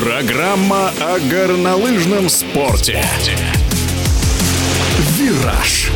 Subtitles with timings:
[0.00, 3.04] Программа о горнолыжном спорте.
[5.18, 5.90] «Вираж».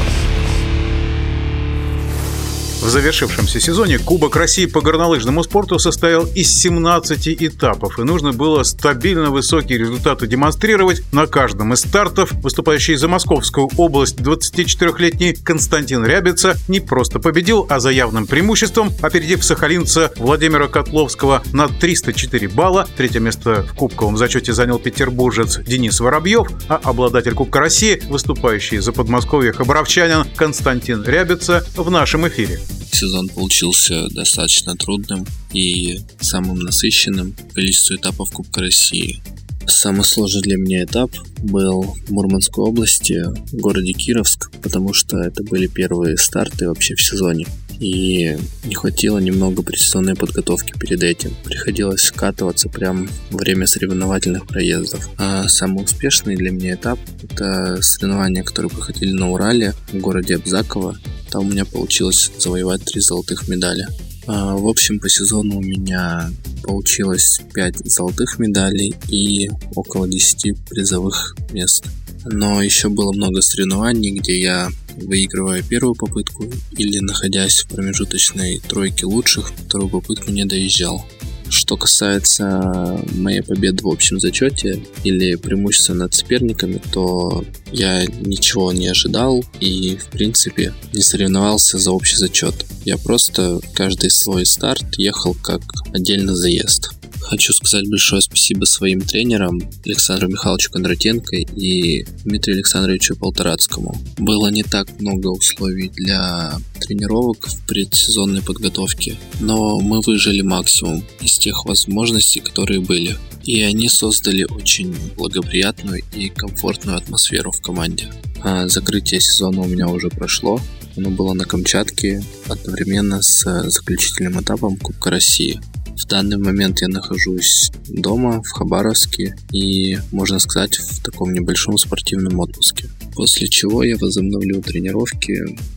[2.82, 8.65] В завершившемся сезоне Кубок России по горнолыжному спорту состоял из 17 этапов, и нужно было
[8.65, 12.33] стабильно высокие результаты демонстрировать на каждом из стартов.
[12.42, 19.45] Выступающий за Московскую область 24-летний Константин Рябица не просто победил, а за явным преимуществом, опередив
[19.45, 22.88] сахалинца Владимира Котловского на 304 балла.
[22.96, 28.91] Третье место в кубковом зачете занял петербуржец Денис Воробьев, а обладатель Кубка России, выступающий за
[28.91, 32.59] Подмосковье хабаровчанин Константин Рябица в нашем эфире.
[33.02, 39.20] Сезон получился достаточно трудным и самым насыщенным количество этапов Кубка России.
[39.66, 45.43] Самый сложный для меня этап был в Мурманской области, в городе Кировск, потому что это
[45.43, 47.48] были первые старты вообще в сезоне.
[47.80, 51.34] И не хватило немного предсезонной подготовки перед этим.
[51.43, 55.10] Приходилось скатываться прямо во время соревновательных проездов.
[55.18, 60.96] А самый успешный для меня этап– это соревнования, которые проходили на Урале, в городе Абзаково.
[61.33, 63.87] Там у меня получилось завоевать три золотых медали.
[64.27, 66.30] А, в общем, по сезону у меня
[66.62, 71.86] получилось 5 золотых медалей и около 10 призовых мест.
[72.27, 79.06] Но еще было много соревнований, где я, выигрывая первую попытку или находясь в промежуточной тройке
[79.06, 81.05] лучших, вторую попытку не доезжал.
[81.53, 88.89] Что касается моей победы в общем зачете или преимущества над соперниками, то я ничего не
[88.89, 92.55] ожидал и, в принципе, не соревновался за общий зачет.
[92.86, 95.61] Я просто каждый свой старт ехал как
[95.92, 96.95] отдельный заезд.
[97.20, 103.95] Хочу сказать большое спасибо своим тренерам Александру Михайловичу Кондратенко и Дмитрию Александровичу Полторацкому.
[104.17, 111.39] Было не так много условий для тренировок в предсезонной подготовке, но мы выжили максимум из
[111.39, 113.16] тех возможностей, которые были.
[113.44, 118.12] И они создали очень благоприятную и комфортную атмосферу в команде.
[118.42, 120.61] А закрытие сезона у меня уже прошло.
[120.96, 125.61] Оно было на Камчатке одновременно с заключительным этапом Кубка России–
[125.96, 132.39] в данный момент я нахожусь дома, в Хабаровске и, можно сказать, в таком небольшом спортивном
[132.41, 132.89] отпуске.
[133.15, 135.34] После чего я возобновлю тренировки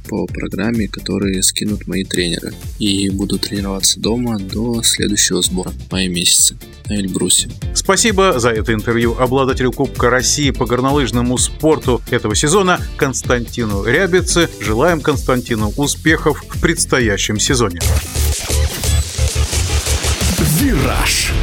[0.08, 2.54] по программе, которые скинут мои тренеры.
[2.80, 6.58] И буду тренироваться дома до следующего сбора в мае месяце
[6.88, 7.50] на Эльбрусе.
[7.74, 14.50] Спасибо за это интервью обладателю Кубка России по горнолыжному спорту этого сезона Константину Рябице.
[14.60, 17.80] Желаем Константину успехов в предстоящем сезоне.
[20.60, 21.34] «Вираж»